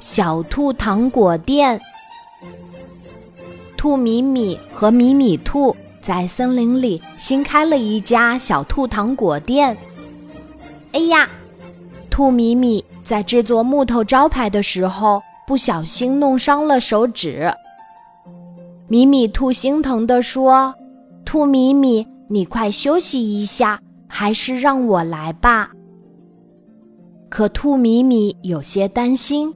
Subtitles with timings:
[0.00, 1.80] 小兔糖果店。
[3.76, 9.76] 兔米米和米米兔在森林里新开了一家小兔糖果店。
[10.92, 11.28] 哎呀，
[12.10, 17.52] 兔米米在制作木头招牌的时候不小心弄伤了手指。
[18.88, 20.74] 米米兔心疼地说
[21.24, 25.70] ：“兔米米，你快休息一下，还是让我来吧。”
[27.28, 29.54] 可兔米米有些担心，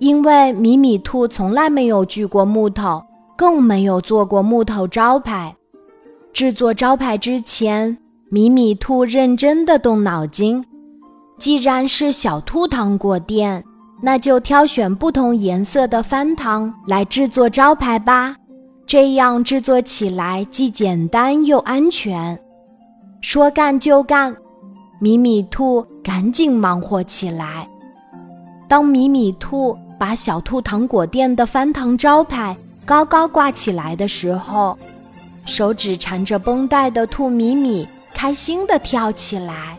[0.00, 3.04] 因为米米兔从来没有锯过木头，
[3.36, 5.54] 更没有做过木头招牌。
[6.32, 7.98] 制作招牌之前，
[8.30, 10.64] 米米兔认真的动脑筋。
[11.38, 13.62] 既然是小兔糖果店，
[14.00, 18.34] 那就挑选不同颜色的翻糖来制作招牌吧。
[18.86, 22.40] 这样制作起来既简单又安全。
[23.20, 24.34] 说干就干，
[24.98, 27.68] 米米兔赶紧忙活起来。
[28.66, 34.78] 当米米兔把小兔糖果店的翻糖招牌高高挂起来的时候，
[35.44, 39.76] 手指缠着绷带的兔米米开心地跳起来。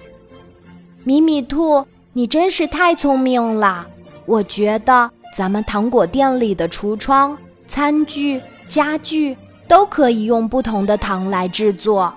[1.04, 3.88] 米米兔，你真是太聪明了！
[4.28, 7.36] 我觉得咱们糖果店里的橱窗、
[7.68, 8.40] 餐具。
[8.70, 9.36] 家具
[9.68, 12.14] 都可以用不同的糖来制作。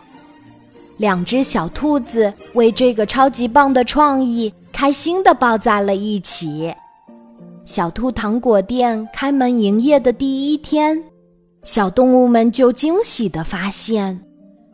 [0.98, 6.72] 两只小兔子为这个超级棒的创意开心地抱在了一起。
[7.64, 11.02] 小兔糖果店开门营业的第一天，
[11.62, 14.20] 小动物们就惊喜地发现，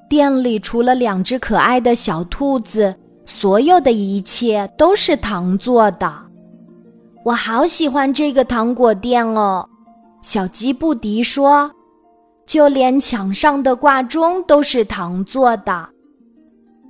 [0.08, 2.92] 店里除了两只可爱的小兔子，
[3.24, 6.12] 所有的一切都是糖做的。
[7.24, 9.64] 我好喜欢这个糖果店哦！
[10.20, 11.70] 小鸡布迪说
[12.44, 15.88] ：“就连墙上的挂钟都是糖做的。”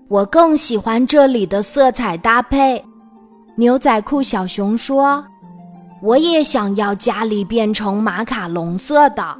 [0.09, 2.83] 我更喜欢这里的色彩搭配。
[3.57, 5.23] 牛仔裤小熊说
[6.03, 9.37] ：“我也想要家里变成马卡龙色的。”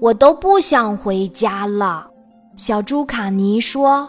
[0.00, 2.06] 我都不想回家了。
[2.56, 4.08] 小猪卡尼说：“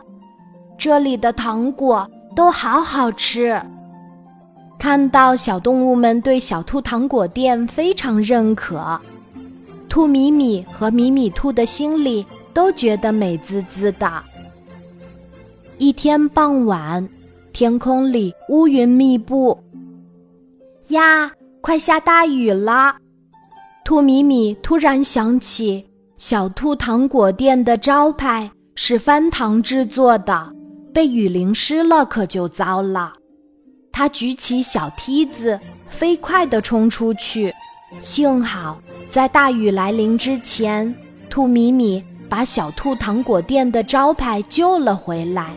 [0.77, 3.61] 这里的糖果都好好吃。”
[4.77, 8.99] 看到小动物们对小兔糖果店非常认可，
[9.87, 14.11] 兔米米和米米兔的心里都觉得美滋滋的。
[15.77, 17.07] 一天傍晚，
[17.53, 19.57] 天空里乌云密布，
[20.89, 21.31] 呀，
[21.61, 22.95] 快下大雨了！
[23.83, 30.53] 兔米米突然想起，小兔糖果店的招牌是翻糖制作的，
[30.93, 33.13] 被雨淋湿了可就糟了。
[33.91, 35.59] 他举起小梯子，
[35.89, 37.53] 飞快地冲出去。
[38.01, 38.79] 幸好
[39.09, 40.93] 在大雨来临之前，
[41.29, 45.55] 兔米米把小兔糖果店的招牌救了回来。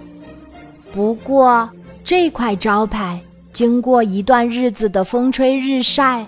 [0.90, 1.68] 不过，
[2.02, 3.20] 这块招牌
[3.52, 6.26] 经过一段日子的风吹日晒，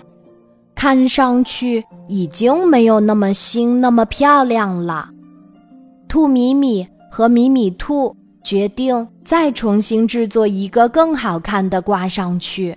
[0.75, 5.09] 看上去已经没有那么新、那么漂亮了。
[6.07, 8.15] 兔米米和米米兔。
[8.43, 12.75] 决定再重新制作一个更好看的挂上去。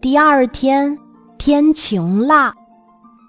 [0.00, 0.96] 第二天
[1.36, 2.54] 天晴了，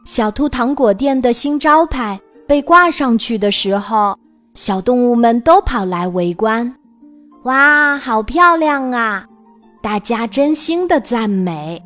[0.06, 2.17] 小兔糖果店的新招牌
[2.47, 4.17] 被挂上去的时候，
[4.53, 6.73] 小动物们都跑来围观。
[7.44, 9.25] 哇，好漂亮啊！
[9.81, 11.81] 大家真心的赞美。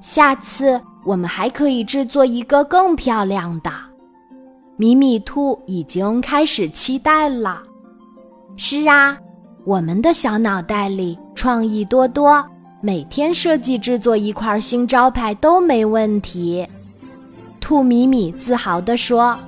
[0.00, 3.70] 下次我们还可以制作一个更漂亮的。
[4.76, 7.62] 米米兔已经开始期待了。
[8.56, 9.16] 是啊，
[9.64, 12.44] 我们的小脑袋里创意多多，
[12.80, 16.66] 每天设计制作一块新招牌都没问题。
[17.60, 19.38] 兔米米自豪地说：“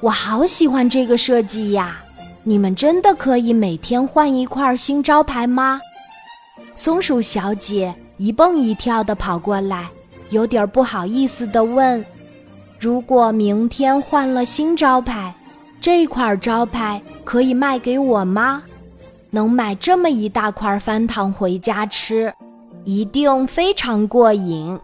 [0.00, 2.00] 我好喜欢这个设计呀！
[2.42, 5.80] 你们真的可以每天换一块新招牌吗？”
[6.74, 9.88] 松鼠小姐一蹦一跳地跑过来，
[10.30, 12.04] 有点不好意思地问
[12.78, 15.34] ：“如果明天换了新招牌，
[15.80, 18.62] 这块招牌？”可以卖给我吗？
[19.30, 22.32] 能买这么一大块翻糖回家吃，
[22.84, 24.78] 一定非常过瘾。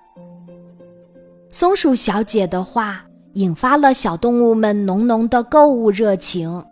[1.51, 3.05] 松鼠小姐的话
[3.35, 6.65] 引发了小动物们浓浓的购物热情。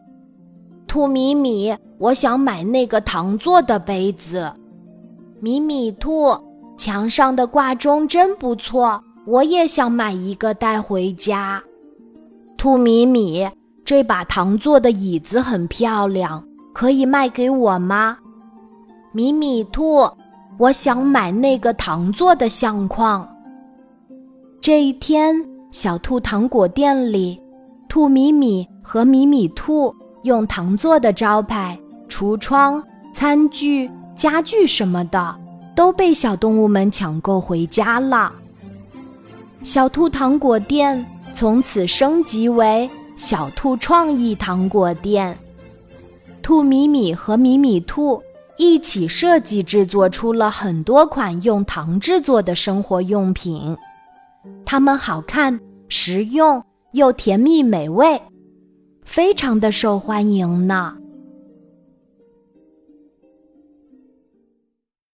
[0.87, 4.51] 兔米米，我想买那个糖做的杯子。
[5.41, 6.37] 米米兔，
[6.77, 11.63] 墙上的挂钟真不错，我也想买一个带回家。
[12.57, 13.49] 兔米米。
[13.85, 16.45] 这把糖做的椅子很漂亮，
[16.75, 18.19] 可以卖给我吗？
[19.13, 20.07] 米米兔，
[20.59, 23.27] 我想买那个糖做的相框。
[24.61, 25.35] 这一天，
[25.71, 27.41] 小兔糖果店里，
[27.89, 29.95] 兔米米和米米兔
[30.25, 31.81] 用糖做的招牌、
[32.11, 32.85] 橱窗、
[33.15, 35.37] 餐具、家具什么的，
[35.77, 38.33] 都被小动物们抢购回家了。
[39.63, 45.39] 小兔糖果店从此升级为小兔创意糖果店。
[46.43, 48.21] 兔米米和米米兔
[48.57, 53.77] 一起设计制作出了很多款用糖制作的生活用品，
[54.65, 56.61] 它们好看、实用
[56.91, 58.21] 又甜蜜美味，
[59.05, 60.97] 非常的受欢迎呢。